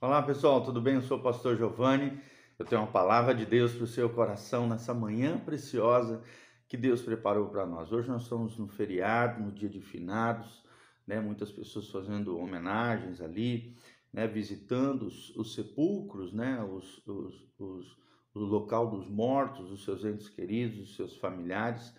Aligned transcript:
Olá 0.00 0.22
pessoal, 0.22 0.62
tudo 0.62 0.80
bem? 0.80 0.94
Eu 0.94 1.02
sou 1.02 1.18
o 1.18 1.22
pastor 1.22 1.56
Giovanni. 1.56 2.20
Eu 2.56 2.64
tenho 2.64 2.82
uma 2.82 2.86
palavra 2.86 3.34
de 3.34 3.44
Deus 3.44 3.74
para 3.74 3.82
o 3.82 3.86
seu 3.88 4.08
coração 4.08 4.68
nessa 4.68 4.94
manhã 4.94 5.40
preciosa 5.40 6.22
que 6.68 6.76
Deus 6.76 7.02
preparou 7.02 7.48
para 7.48 7.66
nós. 7.66 7.90
Hoje 7.90 8.06
nós 8.06 8.22
estamos 8.22 8.56
no 8.56 8.68
feriado, 8.68 9.42
no 9.42 9.50
dia 9.50 9.68
de 9.68 9.80
finados, 9.80 10.62
né? 11.04 11.18
Muitas 11.18 11.50
pessoas 11.50 11.90
fazendo 11.90 12.38
homenagens 12.38 13.20
ali, 13.20 13.76
né? 14.12 14.28
Visitando 14.28 15.02
os, 15.02 15.34
os 15.34 15.52
sepulcros, 15.52 16.32
né? 16.32 16.62
Os, 16.62 17.04
os, 17.04 17.44
os, 17.58 17.98
o 18.34 18.38
local 18.38 18.88
dos 18.88 19.08
mortos, 19.08 19.68
os 19.72 19.82
seus 19.82 20.04
entes 20.04 20.28
queridos, 20.28 20.78
os 20.78 20.94
seus 20.94 21.16
familiares. 21.16 21.92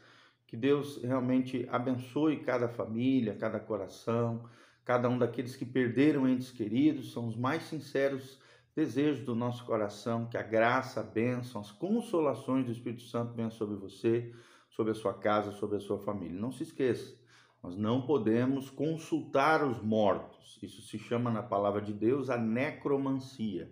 Que 0.47 0.55
Deus 0.55 1.03
realmente 1.03 1.67
abençoe 1.69 2.45
cada 2.45 2.69
família, 2.69 3.35
cada 3.35 3.59
coração 3.59 4.49
cada 4.89 5.07
um 5.07 5.19
daqueles 5.19 5.55
que 5.55 5.65
perderam 5.65 6.27
entes 6.27 6.49
queridos, 6.49 7.13
são 7.13 7.27
os 7.27 7.35
mais 7.35 7.61
sinceros 7.61 8.39
desejos 8.75 9.23
do 9.23 9.35
nosso 9.35 9.63
coração, 9.63 10.25
que 10.25 10.35
a 10.35 10.41
graça, 10.41 11.01
a 11.01 11.03
bênção, 11.03 11.61
as 11.61 11.69
consolações 11.69 12.65
do 12.65 12.71
Espírito 12.71 13.03
Santo 13.03 13.35
venham 13.35 13.51
sobre 13.51 13.75
você, 13.75 14.33
sobre 14.67 14.91
a 14.91 14.95
sua 14.95 15.13
casa, 15.13 15.51
sobre 15.51 15.77
a 15.77 15.79
sua 15.79 15.99
família. 15.99 16.41
Não 16.41 16.51
se 16.51 16.63
esqueça, 16.63 17.15
nós 17.61 17.77
não 17.77 18.01
podemos 18.01 18.71
consultar 18.71 19.63
os 19.63 19.79
mortos. 19.79 20.57
Isso 20.59 20.81
se 20.81 20.97
chama 20.97 21.29
na 21.29 21.43
palavra 21.43 21.83
de 21.83 21.93
Deus 21.93 22.31
a 22.31 22.37
necromancia. 22.39 23.71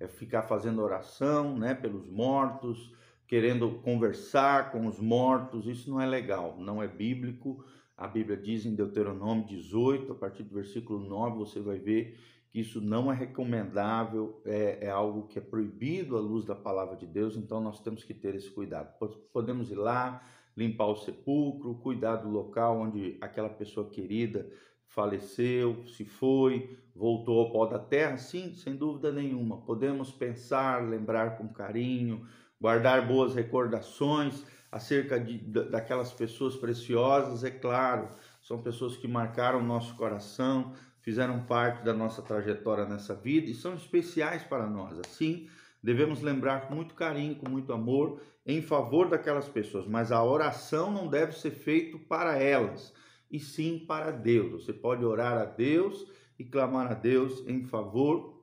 É 0.00 0.08
ficar 0.08 0.44
fazendo 0.44 0.80
oração, 0.80 1.58
né, 1.58 1.74
pelos 1.74 2.08
mortos, 2.08 2.90
querendo 3.26 3.82
conversar 3.82 4.72
com 4.72 4.86
os 4.86 4.98
mortos. 4.98 5.66
Isso 5.66 5.90
não 5.90 6.00
é 6.00 6.06
legal, 6.06 6.56
não 6.58 6.82
é 6.82 6.88
bíblico. 6.88 7.62
A 7.96 8.08
Bíblia 8.08 8.36
diz 8.36 8.66
em 8.66 8.74
Deuteronômio 8.74 9.46
18, 9.46 10.12
a 10.12 10.14
partir 10.16 10.42
do 10.42 10.54
versículo 10.54 10.98
9, 11.08 11.38
você 11.38 11.60
vai 11.60 11.78
ver 11.78 12.18
que 12.50 12.60
isso 12.60 12.80
não 12.80 13.10
é 13.10 13.14
recomendável, 13.14 14.40
é, 14.44 14.86
é, 14.86 14.90
algo 14.90 15.26
que 15.28 15.38
é 15.38 15.42
proibido 15.42 16.16
à 16.16 16.20
luz 16.20 16.44
da 16.44 16.54
palavra 16.54 16.96
de 16.96 17.06
Deus, 17.06 17.36
então 17.36 17.60
nós 17.60 17.80
temos 17.80 18.02
que 18.02 18.12
ter 18.12 18.34
esse 18.34 18.50
cuidado. 18.50 18.92
Podemos 19.32 19.70
ir 19.70 19.76
lá, 19.76 20.24
limpar 20.56 20.86
o 20.86 20.96
sepulcro, 20.96 21.76
cuidar 21.76 22.16
do 22.16 22.28
local 22.28 22.80
onde 22.80 23.16
aquela 23.20 23.48
pessoa 23.48 23.88
querida 23.88 24.48
faleceu, 24.88 25.84
se 25.86 26.04
foi, 26.04 26.78
voltou 26.94 27.40
ao 27.40 27.50
pó 27.50 27.66
da 27.66 27.78
terra? 27.78 28.16
Sim, 28.16 28.54
sem 28.54 28.76
dúvida 28.76 29.12
nenhuma. 29.12 29.60
Podemos 29.62 30.12
pensar, 30.12 30.88
lembrar 30.88 31.36
com 31.36 31.48
carinho, 31.48 32.26
guardar 32.60 33.06
boas 33.06 33.34
recordações 33.34 34.44
acerca 34.74 35.20
de, 35.20 35.38
daquelas 35.38 36.12
pessoas 36.12 36.56
preciosas, 36.56 37.44
é 37.44 37.50
claro, 37.50 38.08
são 38.42 38.60
pessoas 38.60 38.96
que 38.96 39.06
marcaram 39.06 39.60
o 39.60 39.64
nosso 39.64 39.94
coração, 39.94 40.72
fizeram 41.00 41.44
parte 41.44 41.84
da 41.84 41.94
nossa 41.94 42.20
trajetória 42.20 42.84
nessa 42.84 43.14
vida 43.14 43.48
e 43.48 43.54
são 43.54 43.74
especiais 43.74 44.42
para 44.42 44.66
nós. 44.66 44.98
Assim, 44.98 45.48
devemos 45.80 46.20
lembrar 46.20 46.66
com 46.66 46.74
muito 46.74 46.96
carinho, 46.96 47.36
com 47.36 47.48
muito 47.48 47.72
amor, 47.72 48.20
em 48.44 48.60
favor 48.60 49.08
daquelas 49.08 49.48
pessoas, 49.48 49.86
mas 49.86 50.10
a 50.10 50.24
oração 50.24 50.90
não 50.90 51.06
deve 51.06 51.38
ser 51.38 51.52
feita 51.52 51.96
para 52.08 52.36
elas, 52.36 52.92
e 53.30 53.38
sim 53.38 53.78
para 53.78 54.10
Deus. 54.10 54.64
Você 54.64 54.72
pode 54.72 55.04
orar 55.04 55.38
a 55.38 55.44
Deus 55.44 56.04
e 56.36 56.44
clamar 56.44 56.90
a 56.90 56.94
Deus 56.94 57.46
em 57.46 57.62
favor 57.62 58.42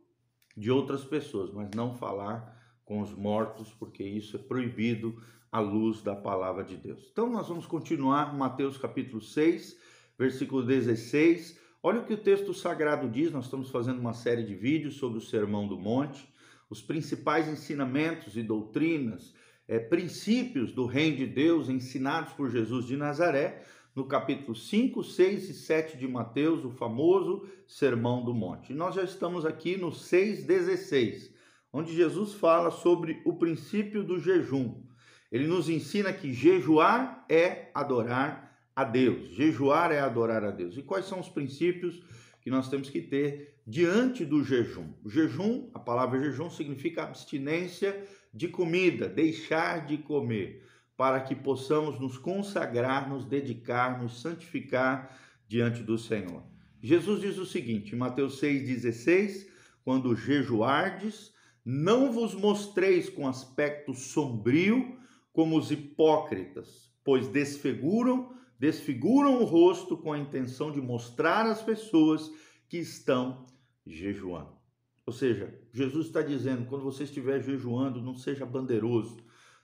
de 0.56 0.72
outras 0.72 1.04
pessoas, 1.04 1.52
mas 1.52 1.72
não 1.76 1.94
falar 1.94 2.58
com 2.86 3.02
os 3.02 3.14
mortos, 3.14 3.74
porque 3.74 4.02
isso 4.02 4.38
é 4.38 4.40
proibido 4.40 5.22
à 5.52 5.60
luz 5.60 6.02
da 6.02 6.16
palavra 6.16 6.64
de 6.64 6.78
Deus. 6.78 7.10
Então 7.12 7.30
nós 7.30 7.48
vamos 7.50 7.66
continuar 7.66 8.34
Mateus 8.34 8.78
capítulo 8.78 9.22
6, 9.22 9.78
versículo 10.18 10.64
16. 10.64 11.60
Olha 11.84 12.00
o 12.00 12.06
que 12.06 12.14
o 12.14 12.18
texto 12.18 12.54
sagrado 12.54 13.10
diz, 13.10 13.32
nós 13.32 13.46
estamos 13.46 13.70
fazendo 13.70 14.00
uma 14.00 14.14
série 14.14 14.44
de 14.44 14.56
vídeos 14.56 14.96
sobre 14.96 15.18
o 15.18 15.22
Sermão 15.22 15.68
do 15.68 15.78
Monte, 15.78 16.26
os 16.70 16.82
principais 16.82 17.50
ensinamentos 17.50 18.38
e 18.38 18.44
doutrinas, 18.44 19.34
é, 19.68 19.78
princípios 19.78 20.72
do 20.72 20.86
reino 20.86 21.18
de 21.18 21.28
Deus 21.28 21.68
ensinados 21.68 22.31
por 22.34 22.50
Jesus 22.50 22.86
de 22.86 22.96
Nazaré, 22.96 23.66
no 23.94 24.06
capítulo 24.06 24.56
5, 24.56 25.04
6 25.04 25.50
e 25.50 25.54
7 25.54 25.98
de 25.98 26.08
Mateus, 26.08 26.64
o 26.64 26.72
famoso 26.72 27.46
Sermão 27.68 28.24
do 28.24 28.34
Monte. 28.34 28.72
E 28.72 28.75
nós 28.75 28.96
já 28.96 29.04
estamos 29.04 29.46
aqui 29.46 29.75
no 29.75 29.90
6,16, 29.90 31.30
onde 31.74 31.94
Jesus 31.94 32.34
fala 32.34 32.72
sobre 32.72 33.22
o 33.25 33.34
princípio 33.34 34.02
do 34.02 34.18
jejum. 34.18 34.91
Ele 35.31 35.47
nos 35.47 35.69
ensina 35.69 36.12
que 36.12 36.34
jejuar 36.34 37.25
é 37.30 37.69
adorar 37.74 38.52
a 38.75 38.84
Deus. 38.84 39.30
Jejuar 39.30 39.92
é 39.92 40.00
adorar 40.00 40.44
a 40.44 40.52
Deus. 40.52 40.78
E 40.78 40.81
quais 40.81 41.06
são 41.06 41.19
os 41.19 41.30
princípios 41.30 42.03
que 42.42 42.50
nós 42.50 42.69
temos 42.69 42.90
que 42.90 43.02
ter 43.02 43.62
diante 43.66 44.25
do 44.25 44.44
jejum? 44.44 44.94
O 45.03 45.09
jejum, 45.09 45.69
a 45.74 45.80
palavra 45.80 46.22
jejum 46.22 46.50
significa 46.50 47.03
abstinência 47.03 48.03
de 48.34 48.47
comida, 48.47 49.08
deixar 49.08 49.86
de 49.86 49.97
comer, 49.97 50.66
para 50.97 51.22
que 51.22 51.36
possamos 51.36 52.00
nos 52.00 52.18
consagrar, 52.18 53.09
nos 53.09 53.25
dedicar, 53.25 54.02
nos 54.02 54.22
santificar 54.22 55.18
diante 55.48 55.81
do 55.81 55.98
Senhor. 55.98 56.44
Jesus 56.81 57.22
diz 57.22 57.38
o 57.38 57.46
seguinte, 57.46 57.94
em 57.94 57.98
Mateus 57.98 58.42
6,16: 58.42 59.48
Quando 59.84 60.16
jejuardes, 60.16 61.34
não 61.63 62.12
vos 62.12 62.34
mostreis 62.34 63.09
com 63.09 63.28
aspecto 63.28 63.94
sombrio, 63.94 64.98
como 65.34 65.58
os 65.58 65.72
hipócritas, 65.72 66.92
pois 67.03 67.28
desfiguram, 67.28 68.34
desfiguram 68.59 69.42
o 69.42 69.46
rosto 69.46 69.97
com 69.97 70.14
a 70.14 70.19
intenção 70.19 70.72
de 70.72 70.81
mostrar 70.81 71.46
às 71.46 71.62
pessoas 71.62 72.31
que 72.68 72.78
estão 72.78 73.46
jejuando. 73.86 74.62
Ou 75.06 75.14
seja, 75.14 75.53
Jesus 75.74 76.08
está 76.08 76.22
dizendo: 76.22 76.66
quando 76.66 76.84
você 76.84 77.03
estiver 77.03 77.42
jejuando, 77.42 78.02
não 78.02 78.16
seja 78.16 78.46
bandeiroso, 78.46 79.18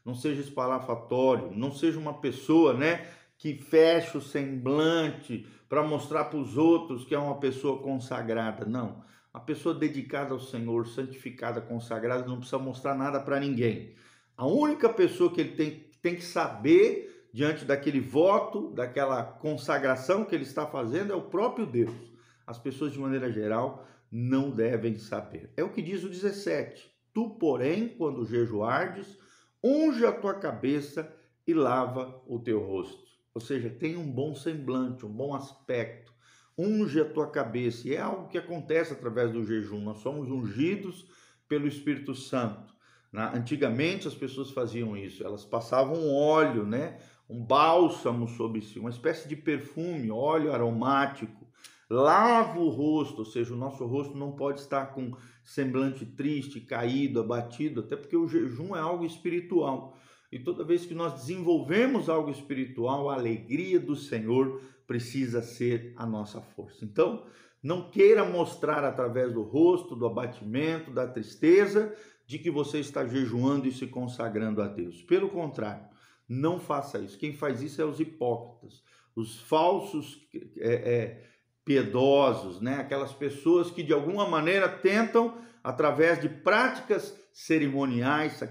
não 0.03 0.16
seja 0.16 0.41
espalafatório, 0.41 1.51
não 1.51 1.72
seja 1.72 1.99
uma 1.99 2.16
pessoa, 2.16 2.73
né, 2.73 3.07
que 3.38 3.55
fecha 3.55 4.17
o 4.17 4.22
semblante 4.22 5.45
para 5.69 5.84
mostrar 5.84 6.25
para 6.25 6.39
os 6.39 6.57
outros 6.57 7.05
que 7.05 7.13
é 7.13 7.19
uma 7.19 7.39
pessoa 7.39 7.81
consagrada. 7.81 8.66
Não. 8.66 9.05
A 9.34 9.39
pessoa 9.39 9.75
dedicada 9.75 10.34
ao 10.34 10.39
Senhor, 10.39 10.88
santificada, 10.88 11.61
consagrada, 11.61 12.25
não 12.25 12.38
precisa 12.38 12.57
mostrar 12.57 12.95
nada 12.95 13.19
para 13.19 13.39
ninguém. 13.39 13.94
A 14.37 14.45
única 14.45 14.87
pessoa 14.87 15.33
que 15.33 15.41
ele 15.41 15.55
tem, 15.55 15.89
tem 15.99 16.15
que 16.15 16.23
saber 16.23 17.27
diante 17.33 17.65
daquele 17.65 17.99
voto, 17.99 18.71
daquela 18.71 19.23
consagração 19.23 20.23
que 20.23 20.35
ele 20.35 20.43
está 20.43 20.67
fazendo 20.67 21.11
é 21.11 21.15
o 21.15 21.23
próprio 21.23 21.65
Deus. 21.65 21.95
As 22.45 22.59
pessoas, 22.59 22.93
de 22.93 22.99
maneira 22.99 23.31
geral, 23.31 23.87
não 24.11 24.51
devem 24.51 24.95
saber. 24.95 25.51
É 25.57 25.63
o 25.63 25.71
que 25.71 25.81
diz 25.81 26.03
o 26.03 26.09
17. 26.09 26.87
Tu, 27.11 27.31
porém, 27.31 27.89
quando 27.89 28.25
jejuardes, 28.25 29.17
unge 29.63 30.05
a 30.05 30.11
tua 30.11 30.35
cabeça 30.35 31.11
e 31.47 31.53
lava 31.53 32.21
o 32.27 32.37
teu 32.37 32.63
rosto. 32.63 33.07
Ou 33.33 33.41
seja, 33.41 33.71
tem 33.71 33.97
um 33.97 34.11
bom 34.11 34.35
semblante, 34.35 35.03
um 35.03 35.11
bom 35.11 35.33
aspecto. 35.33 36.13
Unge 36.55 37.01
a 37.01 37.05
tua 37.05 37.31
cabeça. 37.31 37.87
E 37.87 37.95
é 37.95 37.99
algo 37.99 38.27
que 38.27 38.37
acontece 38.37 38.93
através 38.93 39.31
do 39.31 39.43
jejum. 39.43 39.81
Nós 39.81 39.99
somos 39.99 40.29
ungidos 40.29 41.07
pelo 41.47 41.67
Espírito 41.67 42.13
Santo. 42.13 42.76
Antigamente 43.13 44.07
as 44.07 44.13
pessoas 44.13 44.51
faziam 44.51 44.95
isso, 44.95 45.25
elas 45.25 45.45
passavam 45.45 46.13
óleo, 46.13 46.66
né? 46.66 46.97
um 47.29 47.44
bálsamo 47.44 48.28
sobre 48.28 48.62
si, 48.62 48.79
uma 48.79 48.90
espécie 48.90 49.28
de 49.28 49.35
perfume, 49.35 50.09
óleo 50.09 50.53
aromático. 50.53 51.46
Lava 51.90 52.59
o 52.59 52.69
rosto, 52.69 53.19
ou 53.19 53.25
seja, 53.25 53.53
o 53.53 53.57
nosso 53.57 53.85
rosto 53.85 54.17
não 54.17 54.34
pode 54.34 54.59
estar 54.59 54.88
com 54.88 55.16
semblante 55.44 56.06
triste, 56.06 56.59
caído, 56.59 57.22
abatido, 57.22 57.81
até 57.81 57.96
porque 57.96 58.16
o 58.16 58.28
jejum 58.28 58.75
é 58.75 58.79
algo 58.79 59.06
espiritual. 59.06 59.97
E 60.29 60.38
toda 60.38 60.66
vez 60.66 60.85
que 60.85 60.94
nós 60.94 61.13
desenvolvemos 61.13 62.09
algo 62.09 62.29
espiritual, 62.29 63.09
a 63.09 63.13
alegria 63.13 63.79
do 63.79 63.96
Senhor 63.96 64.62
precisa 64.85 65.41
ser 65.41 65.94
a 65.96 66.06
nossa 66.06 66.41
força. 66.41 66.84
Então, 66.84 67.23
não 67.63 67.90
queira 67.90 68.25
mostrar 68.25 68.84
através 68.84 69.34
do 69.34 69.41
rosto, 69.41 69.96
do 69.96 70.06
abatimento, 70.06 70.91
da 70.91 71.08
tristeza, 71.08 71.96
de 72.28 72.38
que 72.38 72.52
você 72.52 72.79
está 72.79 73.08
jejuando 73.08 73.68
e 73.68 73.72
se 73.72 73.88
consagrando 73.88 74.62
a 74.62 74.68
Deus. 74.68 75.02
Pelo 75.02 75.29
contrário, 75.29 75.85
não 76.28 76.59
faça 76.59 77.00
isso. 77.00 77.18
Quem 77.18 77.34
faz 77.34 77.62
isso 77.62 77.82
é 77.82 77.85
os 77.85 78.02
hipócritas, 78.02 78.84
os 79.16 79.40
falsos 79.40 80.28
é, 80.58 80.74
é, 80.74 81.24
piedosos, 81.64 82.59
né? 82.59 82.76
aquelas 82.76 83.14
pessoas 83.14 83.72
que 83.72 83.82
de 83.82 83.94
alguma 83.94 84.28
maneira 84.28 84.68
tentam, 84.68 85.38
através 85.64 86.20
de 86.20 86.28
práticas 86.28 87.18
cerimoniais, 87.32 88.41
é, 88.41 88.47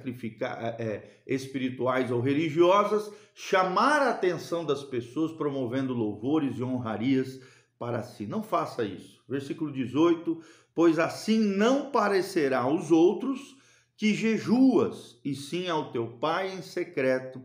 é, 0.79 1.23
espirituais 1.27 2.11
ou 2.11 2.21
religiosas, 2.21 3.13
chamar 3.35 4.01
a 4.01 4.11
atenção 4.11 4.65
das 4.65 4.83
pessoas, 4.83 5.33
promovendo 5.33 5.93
louvores 5.93 6.57
e 6.57 6.63
honrarias 6.63 7.41
para 7.79 8.03
si. 8.03 8.27
Não 8.27 8.43
faça 8.43 8.85
isso. 8.85 9.23
Versículo 9.29 9.71
18: 9.71 10.41
Pois 10.75 10.99
assim 10.99 11.39
não 11.39 11.91
parecerá 11.91 12.61
aos 12.61 12.91
outros 12.91 13.57
que 13.97 14.15
jejuas, 14.15 15.21
e 15.25 15.35
sim 15.35 15.69
ao 15.69 15.91
teu 15.91 16.19
pai 16.19 16.53
em 16.53 16.63
secreto, 16.63 17.43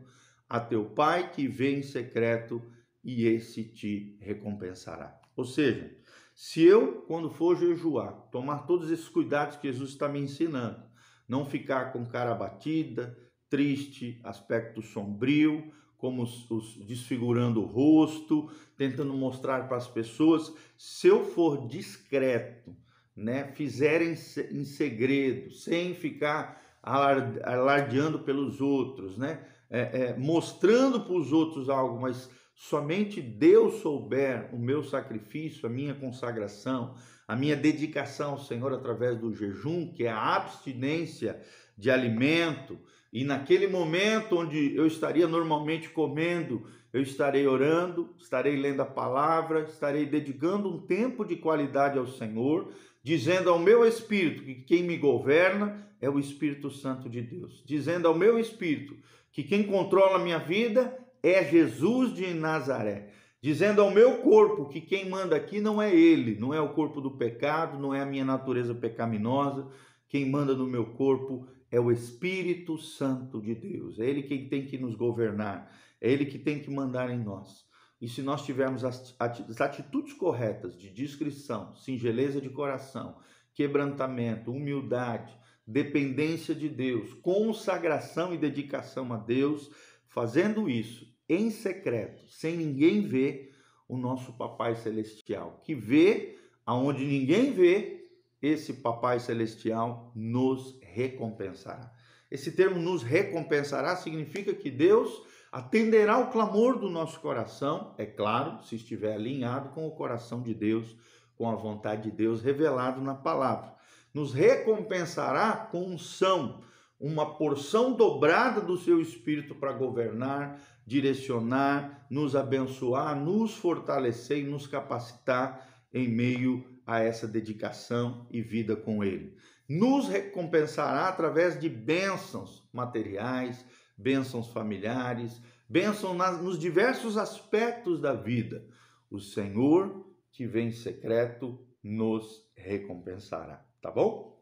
a 0.49 0.59
teu 0.59 0.85
pai 0.85 1.31
que 1.31 1.47
vê 1.47 1.75
em 1.77 1.83
secreto, 1.83 2.61
e 3.03 3.25
esse 3.25 3.63
te 3.63 4.17
recompensará. 4.19 5.19
Ou 5.35 5.45
seja, 5.45 5.89
Se 6.33 6.63
eu, 6.63 7.03
quando 7.07 7.29
for 7.29 7.57
jejuar, 7.57 8.13
tomar 8.31 8.65
todos 8.65 8.89
esses 8.89 9.07
cuidados 9.07 9.57
que 9.57 9.71
Jesus 9.71 9.91
está 9.91 10.07
me 10.07 10.19
ensinando, 10.19 10.83
não 11.27 11.45
ficar 11.45 11.91
com 11.93 12.05
cara 12.05 12.33
batida, 12.33 13.17
triste, 13.49 14.19
aspecto 14.23 14.81
sombrio, 14.81 15.71
como 15.97 16.23
os, 16.23 16.49
os, 16.49 16.77
desfigurando 16.85 17.61
o 17.61 17.65
rosto, 17.65 18.49
tentando 18.75 19.13
mostrar 19.13 19.67
para 19.67 19.77
as 19.77 19.87
pessoas. 19.87 20.51
Se 20.77 21.07
eu 21.07 21.23
for 21.23 21.67
discreto, 21.67 22.75
né, 23.15 23.51
fizerem 23.53 24.15
em 24.51 24.63
segredo, 24.63 25.51
sem 25.51 25.93
ficar 25.93 26.61
alardeando 26.81 28.19
pelos 28.19 28.59
outros, 28.61 29.17
né, 29.17 29.45
é, 29.69 29.79
é, 29.79 30.17
mostrando 30.17 31.01
para 31.01 31.13
os 31.13 31.31
outros 31.31 31.69
algo, 31.69 32.01
mas 32.01 32.29
somente 32.55 33.21
Deus 33.21 33.81
souber 33.81 34.49
o 34.53 34.59
meu 34.59 34.83
sacrifício, 34.83 35.65
a 35.65 35.69
minha 35.69 35.93
consagração, 35.93 36.95
a 37.27 37.35
minha 37.35 37.55
dedicação 37.55 38.31
ao 38.31 38.39
Senhor 38.39 38.73
através 38.73 39.17
do 39.17 39.33
jejum, 39.33 39.91
que 39.93 40.05
é 40.05 40.11
a 40.11 40.35
abstinência 40.35 41.41
de 41.77 41.89
alimento, 41.89 42.77
e 43.13 43.23
naquele 43.23 43.67
momento 43.67 44.37
onde 44.37 44.75
eu 44.75 44.87
estaria 44.87 45.27
normalmente 45.27 45.89
comendo, 45.89 46.65
eu 46.93 47.01
estarei 47.01 47.47
orando, 47.47 48.13
estarei 48.17 48.55
lendo 48.55 48.81
a 48.81 48.85
palavra, 48.85 49.61
estarei 49.61 50.05
dedicando 50.05 50.69
um 50.69 50.79
tempo 50.79 51.25
de 51.25 51.37
qualidade 51.37 51.97
ao 51.97 52.07
Senhor, 52.07 52.71
dizendo 53.03 53.49
ao 53.49 53.59
meu 53.59 53.85
espírito 53.85 54.43
que 54.43 54.55
quem 54.55 54.83
me 54.83 54.97
governa 54.97 55.87
é 55.99 56.09
o 56.09 56.19
Espírito 56.19 56.69
Santo 56.69 57.09
de 57.09 57.21
Deus, 57.21 57.63
dizendo 57.65 58.07
ao 58.07 58.15
meu 58.15 58.39
espírito 58.39 58.95
que 59.31 59.43
quem 59.43 59.63
controla 59.63 60.17
a 60.17 60.23
minha 60.23 60.39
vida 60.39 60.97
é 61.23 61.43
Jesus 61.43 62.13
de 62.13 62.33
Nazaré, 62.33 63.13
dizendo 63.41 63.81
ao 63.81 63.91
meu 63.91 64.17
corpo 64.17 64.67
que 64.67 64.81
quem 64.81 65.09
manda 65.09 65.35
aqui 65.35 65.59
não 65.61 65.81
é 65.81 65.95
ele, 65.95 66.39
não 66.39 66.53
é 66.53 66.59
o 66.59 66.73
corpo 66.73 66.99
do 66.99 67.11
pecado, 67.11 67.79
não 67.79 67.93
é 67.93 68.01
a 68.01 68.05
minha 68.05 68.25
natureza 68.25 68.73
pecaminosa, 68.73 69.67
quem 70.07 70.29
manda 70.29 70.53
no 70.53 70.67
meu 70.67 70.85
corpo 70.85 71.47
é 71.71 71.79
o 71.79 71.91
Espírito 71.91 72.77
Santo 72.77 73.41
de 73.41 73.55
Deus. 73.55 73.97
É 73.97 74.05
Ele 74.05 74.23
quem 74.23 74.49
tem 74.49 74.65
que 74.65 74.77
nos 74.77 74.93
governar, 74.93 75.71
é 76.01 76.11
Ele 76.11 76.25
que 76.25 76.37
tem 76.37 76.59
que 76.59 76.69
mandar 76.69 77.09
em 77.09 77.23
nós. 77.23 77.65
E 78.01 78.09
se 78.09 78.23
nós 78.23 78.43
tivermos 78.43 78.83
as 78.83 79.15
atitudes 79.61 80.13
corretas 80.13 80.75
de 80.75 80.89
discrição, 80.89 81.75
singeleza 81.75 82.41
de 82.41 82.49
coração, 82.49 83.15
quebrantamento, 83.53 84.51
humildade, 84.51 85.37
dependência 85.67 86.55
de 86.55 86.67
Deus, 86.67 87.13
consagração 87.21 88.33
e 88.33 88.37
dedicação 88.39 89.13
a 89.13 89.17
Deus, 89.17 89.69
fazendo 90.07 90.67
isso 90.67 91.07
em 91.29 91.51
secreto, 91.51 92.27
sem 92.27 92.57
ninguém 92.57 93.01
ver, 93.01 93.51
o 93.87 93.97
nosso 93.97 94.33
Papai 94.33 94.75
Celestial, 94.75 95.61
que 95.63 95.75
vê 95.75 96.39
aonde 96.65 97.05
ninguém 97.05 97.51
vê, 97.51 98.09
esse 98.41 98.73
Papai 98.75 99.19
Celestial 99.19 100.11
nos 100.15 100.79
recompensará. 100.81 101.93
Esse 102.31 102.53
termo 102.53 102.79
nos 102.79 103.03
recompensará 103.03 103.95
significa 103.97 104.53
que 104.53 104.71
Deus 104.71 105.21
atenderá 105.51 106.17
o 106.17 106.31
clamor 106.31 106.79
do 106.79 106.89
nosso 106.89 107.19
coração, 107.19 107.93
é 107.97 108.05
claro, 108.05 108.63
se 108.63 108.75
estiver 108.75 109.13
alinhado 109.13 109.69
com 109.69 109.85
o 109.85 109.91
coração 109.91 110.41
de 110.41 110.53
Deus, 110.53 110.95
com 111.35 111.49
a 111.49 111.55
vontade 111.55 112.03
de 112.03 112.11
Deus 112.11 112.41
revelado 112.41 113.01
na 113.01 113.15
palavra. 113.15 113.73
Nos 114.13 114.33
recompensará 114.33 115.67
com 115.71 115.83
unção, 115.83 116.61
uma 116.99 117.35
porção 117.35 117.93
dobrada 117.93 118.61
do 118.61 118.77
seu 118.77 119.01
espírito 119.01 119.55
para 119.55 119.73
governar, 119.73 120.61
direcionar, 120.85 122.05
nos 122.09 122.35
abençoar, 122.35 123.19
nos 123.19 123.55
fortalecer 123.55 124.39
e 124.39 124.43
nos 124.43 124.67
capacitar 124.67 125.67
em 125.93 126.07
meio 126.07 126.63
a 126.85 126.99
essa 126.99 127.27
dedicação 127.27 128.27
e 128.29 128.41
vida 128.41 128.75
com 128.75 129.03
Ele. 129.03 129.35
Nos 129.67 130.09
recompensará 130.09 131.07
através 131.07 131.59
de 131.59 131.69
bênçãos 131.69 132.67
materiais, 132.73 133.65
bênçãos 134.01 134.49
familiares, 134.49 135.41
bênçãos 135.69 136.41
nos 136.41 136.57
diversos 136.57 137.17
aspectos 137.17 138.01
da 138.01 138.13
vida. 138.13 138.65
O 139.09 139.19
Senhor, 139.19 140.07
que 140.31 140.47
vem 140.47 140.69
em 140.69 140.71
secreto, 140.71 141.59
nos 141.83 142.49
recompensará, 142.55 143.65
tá 143.81 143.91
bom? 143.91 144.41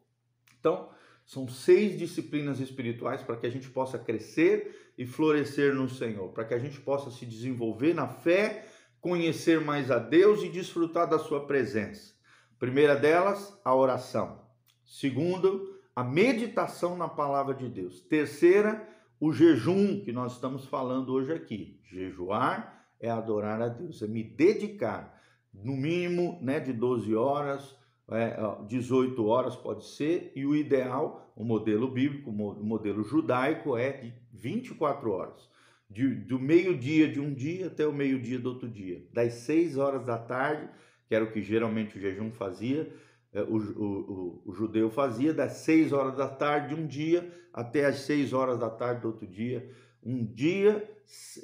Então, 0.58 0.90
são 1.24 1.46
seis 1.48 1.98
disciplinas 1.98 2.58
espirituais 2.60 3.22
para 3.22 3.36
que 3.36 3.46
a 3.46 3.50
gente 3.50 3.68
possa 3.70 3.98
crescer 3.98 4.92
e 4.98 5.06
florescer 5.06 5.74
no 5.74 5.88
Senhor, 5.88 6.32
para 6.32 6.44
que 6.44 6.54
a 6.54 6.58
gente 6.58 6.80
possa 6.80 7.10
se 7.10 7.24
desenvolver 7.24 7.94
na 7.94 8.08
fé, 8.08 8.66
conhecer 9.00 9.60
mais 9.60 9.90
a 9.90 9.98
Deus 9.98 10.42
e 10.42 10.48
desfrutar 10.48 11.08
da 11.08 11.18
sua 11.18 11.46
presença. 11.46 12.14
Primeira 12.58 12.96
delas, 12.96 13.58
a 13.64 13.74
oração. 13.74 14.44
Segundo, 14.84 15.78
a 15.94 16.04
meditação 16.04 16.96
na 16.96 17.08
palavra 17.08 17.54
de 17.54 17.68
Deus. 17.68 18.00
Terceira, 18.00 18.86
o 19.20 19.32
jejum 19.32 20.00
que 20.00 20.12
nós 20.12 20.32
estamos 20.32 20.64
falando 20.64 21.12
hoje 21.12 21.32
aqui. 21.32 21.78
Jejuar 21.84 22.88
é 22.98 23.10
adorar 23.10 23.60
a 23.60 23.68
Deus, 23.68 24.02
é 24.02 24.08
me 24.08 24.24
dedicar, 24.24 25.20
no 25.52 25.76
mínimo, 25.76 26.38
né, 26.40 26.58
de 26.58 26.72
12 26.72 27.14
horas, 27.14 27.76
é, 28.10 28.36
18 28.66 29.24
horas 29.26 29.54
pode 29.54 29.84
ser, 29.84 30.32
e 30.34 30.46
o 30.46 30.56
ideal, 30.56 31.32
o 31.36 31.44
modelo 31.44 31.90
bíblico, 31.90 32.30
o 32.30 32.64
modelo 32.64 33.04
judaico 33.04 33.76
é 33.76 33.92
de 33.92 34.14
24 34.32 35.10
horas. 35.10 35.50
De, 35.88 36.14
do 36.14 36.38
meio-dia 36.38 37.10
de 37.10 37.20
um 37.20 37.34
dia 37.34 37.66
até 37.66 37.86
o 37.86 37.92
meio-dia 37.92 38.38
do 38.38 38.48
outro 38.48 38.68
dia. 38.68 39.04
Das 39.12 39.34
6 39.34 39.76
horas 39.76 40.04
da 40.04 40.16
tarde 40.16 40.68
que 41.10 41.14
era 41.16 41.24
o 41.24 41.32
que 41.32 41.42
geralmente 41.42 41.98
o 41.98 42.00
jejum 42.00 42.30
fazia, 42.30 42.88
o, 43.34 43.56
o, 43.56 44.42
o, 44.46 44.52
judeu 44.52 44.90
fazia, 44.90 45.32
das 45.32 45.52
seis 45.58 45.92
horas 45.92 46.16
da 46.16 46.28
tarde 46.28 46.74
de 46.74 46.80
um 46.80 46.86
dia 46.86 47.32
até 47.52 47.86
as 47.86 48.00
seis 48.00 48.32
horas 48.32 48.58
da 48.58 48.68
tarde 48.68 49.02
do 49.02 49.08
outro 49.08 49.26
dia. 49.26 49.70
Um 50.02 50.24
dia 50.24 50.88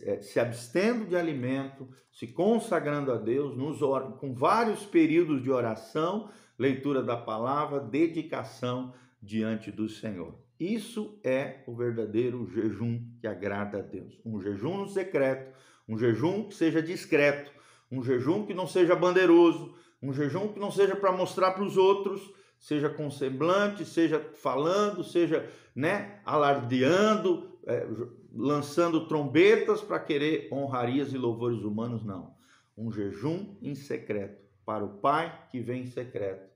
é, 0.02 0.20
se 0.20 0.40
abstendo 0.40 1.06
de 1.06 1.14
alimento, 1.14 1.88
se 2.10 2.26
consagrando 2.26 3.12
a 3.12 3.16
Deus, 3.16 3.56
nos, 3.56 3.78
com 4.18 4.34
vários 4.34 4.84
períodos 4.84 5.42
de 5.42 5.50
oração, 5.50 6.30
leitura 6.58 7.02
da 7.02 7.16
palavra, 7.16 7.80
dedicação 7.80 8.92
diante 9.22 9.70
do 9.70 9.88
Senhor. 9.88 10.34
Isso 10.58 11.20
é 11.22 11.62
o 11.66 11.74
verdadeiro 11.74 12.48
jejum 12.48 13.00
que 13.20 13.26
agrada 13.26 13.78
a 13.78 13.82
Deus. 13.82 14.18
Um 14.24 14.40
jejum 14.40 14.78
no 14.78 14.88
secreto, 14.88 15.54
um 15.86 15.98
jejum 15.98 16.48
que 16.48 16.54
seja 16.54 16.82
discreto, 16.82 17.52
um 17.92 18.02
jejum 18.02 18.46
que 18.46 18.54
não 18.54 18.66
seja 18.66 18.96
bandeiroso, 18.96 19.75
um 20.02 20.12
jejum 20.12 20.48
que 20.48 20.58
não 20.58 20.70
seja 20.70 20.94
para 20.94 21.12
mostrar 21.12 21.52
para 21.52 21.62
os 21.62 21.76
outros, 21.76 22.32
seja 22.58 22.88
com 22.88 23.10
semblante, 23.10 23.84
seja 23.84 24.20
falando, 24.34 25.02
seja 25.04 25.48
né, 25.74 26.20
alardeando, 26.24 27.58
é, 27.66 27.86
lançando 28.32 29.06
trombetas 29.06 29.80
para 29.82 29.98
querer 29.98 30.48
honrarias 30.52 31.12
e 31.12 31.18
louvores 31.18 31.62
humanos, 31.62 32.04
não. 32.04 32.34
Um 32.76 32.90
jejum 32.90 33.56
em 33.62 33.74
secreto 33.74 34.44
para 34.64 34.84
o 34.84 34.98
Pai 34.98 35.46
que 35.50 35.60
vem 35.60 35.82
em 35.82 35.86
secreto, 35.86 36.50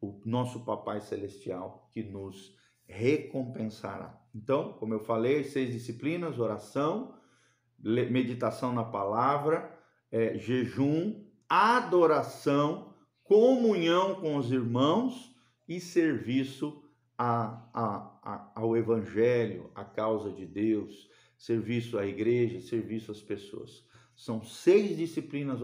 o 0.00 0.20
nosso 0.24 0.64
Papai 0.64 1.00
Celestial 1.00 1.88
que 1.92 2.02
nos 2.02 2.56
recompensará. 2.86 4.20
Então, 4.34 4.72
como 4.74 4.94
eu 4.94 5.00
falei, 5.00 5.44
seis 5.44 5.72
disciplinas: 5.72 6.38
oração, 6.38 7.14
meditação 7.78 8.72
na 8.72 8.84
palavra, 8.84 9.78
é, 10.10 10.36
jejum, 10.38 11.24
adoração, 11.52 12.94
comunhão 13.22 14.14
com 14.14 14.36
os 14.36 14.50
irmãos 14.50 15.36
e 15.68 15.78
serviço 15.78 16.82
a, 17.18 17.68
a, 17.74 18.20
a, 18.22 18.52
ao 18.54 18.74
Evangelho, 18.74 19.70
à 19.74 19.84
causa 19.84 20.30
de 20.30 20.46
Deus, 20.46 21.10
serviço 21.36 21.98
à 21.98 22.06
igreja, 22.06 22.58
serviço 22.62 23.12
às 23.12 23.20
pessoas. 23.20 23.86
São 24.16 24.42
seis 24.42 24.96
disciplinas 24.96 25.60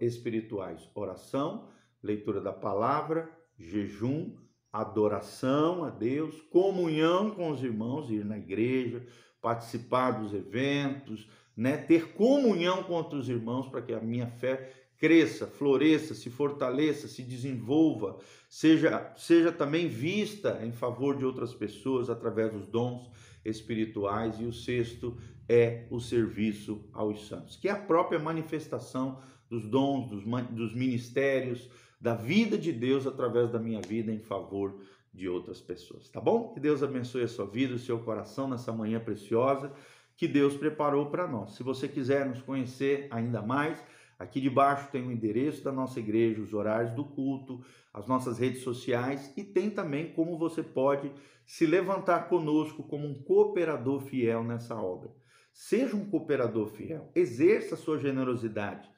espirituais: 0.00 0.88
oração, 0.94 1.68
leitura 2.00 2.40
da 2.40 2.52
palavra, 2.52 3.28
jejum, 3.58 4.36
adoração 4.72 5.82
a 5.82 5.90
Deus, 5.90 6.40
comunhão 6.42 7.32
com 7.32 7.50
os 7.50 7.60
irmãos, 7.60 8.08
ir 8.08 8.24
na 8.24 8.38
igreja, 8.38 9.04
participar 9.42 10.12
dos 10.12 10.32
eventos, 10.32 11.28
né? 11.56 11.76
ter 11.76 12.12
comunhão 12.12 12.84
com 12.84 12.92
outros 12.92 13.28
irmãos 13.28 13.68
para 13.68 13.82
que 13.82 13.92
a 13.92 14.00
minha 14.00 14.28
fé 14.28 14.83
cresça, 15.04 15.46
floresça, 15.46 16.14
se 16.14 16.30
fortaleça, 16.30 17.06
se 17.06 17.22
desenvolva, 17.22 18.16
seja, 18.48 19.12
seja 19.18 19.52
também 19.52 19.86
vista 19.86 20.60
em 20.64 20.72
favor 20.72 21.14
de 21.14 21.26
outras 21.26 21.52
pessoas 21.52 22.08
através 22.08 22.50
dos 22.50 22.66
dons 22.66 23.10
espirituais. 23.44 24.40
E 24.40 24.44
o 24.44 24.52
sexto 24.52 25.14
é 25.46 25.86
o 25.90 26.00
serviço 26.00 26.88
aos 26.90 27.28
santos, 27.28 27.54
que 27.54 27.68
é 27.68 27.72
a 27.72 27.76
própria 27.78 28.18
manifestação 28.18 29.20
dos 29.50 29.66
dons, 29.66 30.08
dos, 30.08 30.24
dos 30.50 30.74
ministérios, 30.74 31.68
da 32.00 32.14
vida 32.14 32.56
de 32.56 32.72
Deus 32.72 33.06
através 33.06 33.50
da 33.50 33.58
minha 33.58 33.82
vida 33.82 34.10
em 34.10 34.20
favor 34.20 34.80
de 35.12 35.28
outras 35.28 35.60
pessoas, 35.60 36.08
tá 36.08 36.18
bom? 36.18 36.54
Que 36.54 36.60
Deus 36.60 36.82
abençoe 36.82 37.24
a 37.24 37.28
sua 37.28 37.44
vida, 37.44 37.74
o 37.74 37.78
seu 37.78 37.98
coração 37.98 38.48
nessa 38.48 38.72
manhã 38.72 38.98
preciosa 38.98 39.70
que 40.16 40.26
Deus 40.26 40.56
preparou 40.56 41.06
para 41.06 41.26
nós. 41.26 41.52
Se 41.52 41.62
você 41.62 41.88
quiser 41.88 42.26
nos 42.26 42.40
conhecer 42.40 43.06
ainda 43.10 43.42
mais, 43.42 43.82
Aqui 44.18 44.40
debaixo 44.40 44.90
tem 44.90 45.06
o 45.06 45.10
endereço 45.10 45.62
da 45.64 45.72
nossa 45.72 45.98
igreja, 45.98 46.40
os 46.40 46.54
horários 46.54 46.92
do 46.92 47.04
culto, 47.04 47.64
as 47.92 48.06
nossas 48.06 48.38
redes 48.38 48.62
sociais 48.62 49.32
e 49.36 49.42
tem 49.42 49.70
também 49.70 50.12
como 50.12 50.38
você 50.38 50.62
pode 50.62 51.10
se 51.44 51.66
levantar 51.66 52.28
conosco 52.28 52.82
como 52.82 53.06
um 53.06 53.14
cooperador 53.14 54.00
fiel 54.00 54.42
nessa 54.42 54.74
obra. 54.74 55.10
Seja 55.52 55.96
um 55.96 56.08
cooperador 56.08 56.68
fiel, 56.68 57.10
exerça 57.14 57.74
a 57.74 57.78
sua 57.78 57.98
generosidade, 57.98 58.88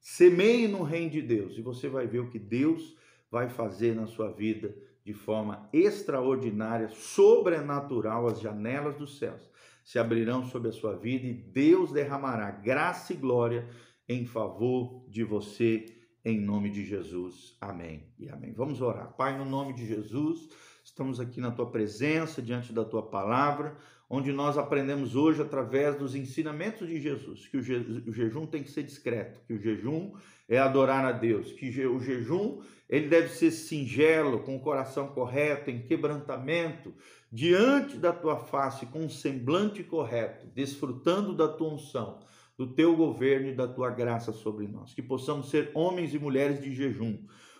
semeie 0.00 0.68
no 0.68 0.82
reino 0.82 1.10
de 1.10 1.22
Deus 1.22 1.58
e 1.58 1.62
você 1.62 1.88
vai 1.88 2.06
ver 2.06 2.20
o 2.20 2.30
que 2.30 2.38
Deus 2.38 2.96
vai 3.30 3.48
fazer 3.48 3.94
na 3.94 4.06
sua 4.06 4.30
vida 4.30 4.74
de 5.04 5.12
forma 5.12 5.68
extraordinária, 5.72 6.88
sobrenatural, 6.88 8.26
as 8.26 8.40
janelas 8.40 8.96
dos 8.96 9.18
céus 9.18 9.48
se 9.84 10.00
abrirão 10.00 10.44
sobre 10.44 10.68
a 10.68 10.72
sua 10.72 10.96
vida 10.96 11.26
e 11.26 11.32
Deus 11.32 11.92
derramará 11.92 12.50
graça 12.50 13.12
e 13.12 13.16
glória 13.16 13.68
em 14.08 14.24
favor 14.24 15.04
de 15.08 15.24
você, 15.24 15.86
em 16.24 16.40
nome 16.40 16.70
de 16.70 16.84
Jesus. 16.84 17.56
Amém 17.60 18.04
e 18.18 18.28
amém. 18.28 18.52
Vamos 18.52 18.80
orar. 18.80 19.14
Pai, 19.16 19.36
no 19.36 19.44
nome 19.44 19.72
de 19.72 19.86
Jesus, 19.86 20.48
estamos 20.84 21.20
aqui 21.20 21.40
na 21.40 21.50
tua 21.50 21.70
presença, 21.70 22.40
diante 22.42 22.72
da 22.72 22.84
tua 22.84 23.02
palavra, 23.02 23.76
onde 24.08 24.32
nós 24.32 24.56
aprendemos 24.56 25.16
hoje, 25.16 25.42
através 25.42 25.96
dos 25.96 26.14
ensinamentos 26.14 26.88
de 26.88 27.00
Jesus, 27.00 27.48
que 27.48 27.56
o, 27.56 27.62
je 27.62 27.74
o 28.06 28.12
jejum 28.12 28.46
tem 28.46 28.62
que 28.62 28.70
ser 28.70 28.84
discreto, 28.84 29.40
que 29.46 29.54
o 29.54 29.58
jejum 29.58 30.12
é 30.48 30.58
adorar 30.58 31.04
a 31.04 31.12
Deus, 31.12 31.52
que 31.52 31.68
o 31.86 32.00
jejum 32.00 32.62
ele 32.88 33.08
deve 33.08 33.28
ser 33.28 33.50
singelo, 33.50 34.40
com 34.40 34.56
o 34.56 34.60
coração 34.60 35.08
correto, 35.08 35.70
em 35.70 35.82
quebrantamento, 35.82 36.94
diante 37.32 37.96
da 37.96 38.12
tua 38.12 38.36
face, 38.36 38.86
com 38.86 39.00
um 39.00 39.10
semblante 39.10 39.82
correto, 39.82 40.46
desfrutando 40.54 41.34
da 41.34 41.48
tua 41.48 41.74
unção, 41.74 42.20
do 42.56 42.66
teu 42.66 42.96
governo 42.96 43.48
e 43.48 43.54
da 43.54 43.68
tua 43.68 43.90
graça 43.90 44.32
sobre 44.32 44.66
nós. 44.66 44.94
Que 44.94 45.02
possamos 45.02 45.50
ser 45.50 45.70
homens 45.74 46.14
e 46.14 46.18
mulheres 46.18 46.60
de 46.60 46.74
jejum, 46.74 47.18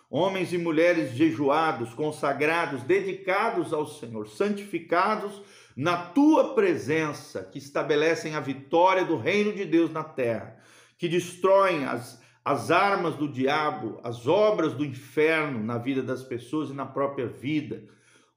homens 0.09 0.53
e 0.53 0.57
mulheres 0.57 1.13
jejuados, 1.13 1.93
consagrados, 1.93 2.83
dedicados 2.83 3.73
ao 3.73 3.85
Senhor, 3.85 4.27
santificados 4.27 5.41
na 5.75 5.97
tua 5.97 6.55
presença, 6.55 7.43
que 7.43 7.59
estabelecem 7.59 8.35
a 8.35 8.39
vitória 8.39 9.05
do 9.05 9.17
reino 9.17 9.53
de 9.53 9.65
Deus 9.65 9.91
na 9.91 10.03
terra, 10.03 10.59
que 10.97 11.07
destroem 11.07 11.85
as 11.85 12.25
as 12.47 12.71
armas 12.71 13.15
do 13.15 13.27
diabo, 13.27 13.99
as 14.01 14.25
obras 14.25 14.73
do 14.73 14.85
inferno 14.85 15.61
na 15.61 15.77
vida 15.77 16.01
das 16.01 16.23
pessoas 16.23 16.69
e 16.69 16.73
na 16.73 16.85
própria 16.85 17.27
vida. 17.27 17.83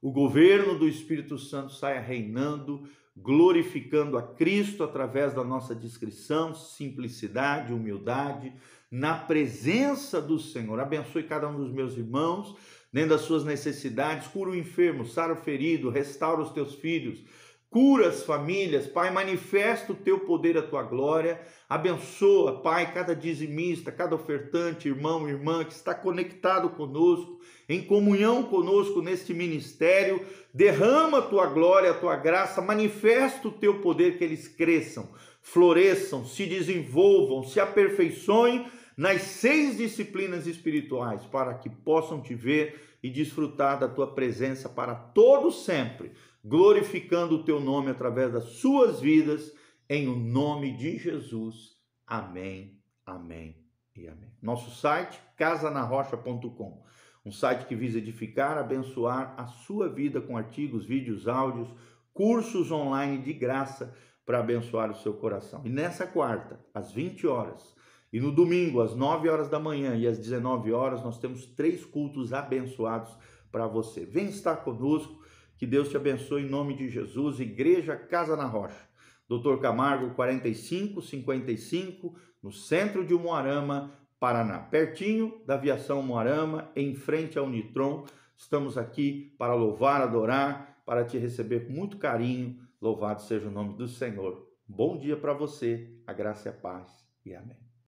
O 0.01 0.11
governo 0.11 0.79
do 0.79 0.87
Espírito 0.87 1.37
Santo 1.37 1.73
saia 1.73 2.01
reinando, 2.01 2.87
glorificando 3.15 4.17
a 4.17 4.23
Cristo 4.23 4.83
através 4.83 5.31
da 5.31 5.43
nossa 5.43 5.75
discrição, 5.75 6.55
simplicidade, 6.55 7.71
humildade, 7.71 8.51
na 8.89 9.15
presença 9.15 10.19
do 10.19 10.39
Senhor. 10.39 10.79
Abençoe 10.79 11.23
cada 11.23 11.47
um 11.47 11.55
dos 11.55 11.71
meus 11.71 11.95
irmãos, 11.95 12.55
dentro 12.91 13.11
das 13.11 13.21
suas 13.21 13.43
necessidades, 13.43 14.27
cura 14.27 14.49
o 14.49 14.55
enfermo, 14.55 15.05
sara 15.05 15.33
o 15.33 15.37
ferido, 15.37 15.91
restaura 15.91 16.41
os 16.41 16.51
teus 16.51 16.73
filhos 16.73 17.23
Cura 17.71 18.09
as 18.09 18.23
famílias, 18.23 18.85
Pai, 18.85 19.09
manifesta 19.11 19.93
o 19.93 19.95
teu 19.95 20.19
poder, 20.19 20.57
a 20.57 20.61
tua 20.61 20.83
glória. 20.83 21.39
Abençoa, 21.69 22.61
Pai, 22.61 22.93
cada 22.93 23.15
dizimista, 23.15 23.93
cada 23.93 24.13
ofertante, 24.13 24.89
irmão, 24.89 25.29
irmã 25.29 25.63
que 25.63 25.71
está 25.71 25.95
conectado 25.95 26.71
conosco, 26.71 27.39
em 27.69 27.81
comunhão 27.81 28.43
conosco 28.43 29.01
neste 29.01 29.33
ministério. 29.33 30.19
Derrama 30.53 31.19
a 31.19 31.21
tua 31.21 31.45
glória, 31.45 31.91
a 31.91 31.97
tua 31.97 32.17
graça, 32.17 32.61
manifesta 32.61 33.47
o 33.47 33.51
teu 33.53 33.79
poder, 33.79 34.17
que 34.17 34.23
eles 34.25 34.49
cresçam, 34.49 35.07
floresçam, 35.41 36.25
se 36.25 36.45
desenvolvam, 36.45 37.41
se 37.41 37.61
aperfeiçoem 37.61 38.65
nas 38.97 39.21
seis 39.21 39.77
disciplinas 39.77 40.45
espirituais, 40.45 41.23
para 41.23 41.53
que 41.53 41.69
possam 41.69 42.21
te 42.21 42.35
ver 42.35 42.97
e 43.01 43.09
desfrutar 43.09 43.79
da 43.79 43.87
tua 43.87 44.13
presença 44.13 44.67
para 44.67 44.93
todo 44.93 45.51
sempre 45.51 46.11
glorificando 46.43 47.35
o 47.35 47.43
teu 47.43 47.59
nome 47.59 47.91
através 47.91 48.31
das 48.33 48.43
suas 48.55 48.99
vidas, 48.99 49.53
em 49.89 50.07
o 50.07 50.15
nome 50.15 50.75
de 50.75 50.97
Jesus. 50.97 51.75
Amém, 52.07 52.79
amém 53.05 53.57
e 53.95 54.07
amém. 54.07 54.31
Nosso 54.41 54.71
site, 54.71 55.19
casanarrocha.com, 55.37 56.83
um 57.25 57.31
site 57.31 57.65
que 57.65 57.75
visa 57.75 57.99
edificar, 57.99 58.57
abençoar 58.57 59.35
a 59.37 59.45
sua 59.45 59.87
vida 59.87 60.19
com 60.19 60.35
artigos, 60.35 60.85
vídeos, 60.85 61.27
áudios, 61.27 61.69
cursos 62.13 62.71
online 62.71 63.21
de 63.21 63.33
graça 63.33 63.93
para 64.25 64.39
abençoar 64.39 64.89
o 64.89 64.95
seu 64.95 65.13
coração. 65.13 65.61
E 65.65 65.69
nessa 65.69 66.07
quarta, 66.07 66.59
às 66.73 66.91
20 66.91 67.27
horas, 67.27 67.75
e 68.11 68.19
no 68.19 68.31
domingo, 68.31 68.81
às 68.81 68.95
9 68.95 69.29
horas 69.29 69.47
da 69.47 69.59
manhã 69.59 69.95
e 69.95 70.05
às 70.05 70.17
19 70.17 70.73
horas, 70.73 71.01
nós 71.03 71.17
temos 71.17 71.45
três 71.45 71.85
cultos 71.85 72.33
abençoados 72.33 73.15
para 73.51 73.67
você. 73.67 74.05
Vem 74.05 74.25
estar 74.25 74.57
conosco 74.57 75.21
que 75.61 75.67
Deus 75.67 75.89
te 75.89 75.95
abençoe 75.95 76.41
em 76.41 76.49
nome 76.49 76.75
de 76.75 76.89
Jesus. 76.89 77.39
Igreja 77.39 77.95
Casa 77.95 78.35
na 78.35 78.47
Rocha. 78.47 78.89
Doutor 79.29 79.61
Camargo 79.61 80.15
4555, 80.15 82.15
no 82.41 82.51
centro 82.51 83.05
de 83.05 83.13
Moarama, 83.13 83.91
Paraná, 84.19 84.57
pertinho 84.57 85.39
da 85.45 85.53
aviação 85.53 86.01
Moarama, 86.01 86.71
em 86.75 86.95
frente 86.95 87.37
ao 87.37 87.47
Nitron. 87.47 88.07
Estamos 88.35 88.75
aqui 88.75 89.35
para 89.37 89.53
louvar, 89.53 90.01
adorar, 90.01 90.81
para 90.83 91.05
te 91.05 91.19
receber 91.19 91.67
com 91.67 91.73
muito 91.73 91.97
carinho. 91.97 92.57
Louvado 92.81 93.21
seja 93.21 93.47
o 93.47 93.51
nome 93.51 93.77
do 93.77 93.87
Senhor. 93.87 94.49
Bom 94.67 94.97
dia 94.97 95.15
para 95.15 95.33
você, 95.33 95.93
a 96.07 96.13
graça 96.13 96.49
e 96.49 96.49
a 96.49 96.55
paz 96.55 97.05
e 97.23 97.35
amém. 97.35 97.70